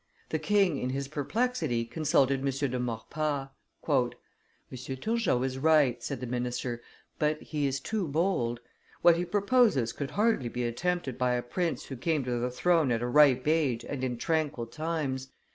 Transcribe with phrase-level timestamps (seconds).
[0.29, 2.45] The king in his perplexity consulted M.
[2.71, 3.49] de Maurepas.
[3.87, 4.07] "M.
[4.95, 6.81] Turgot is right," said the minister,
[7.19, 8.61] "but he is too bold.
[9.03, 12.91] What he proposes could hardly be attempted by a prince who came to the throne
[12.91, 15.27] at a ripe age and in tranquil times.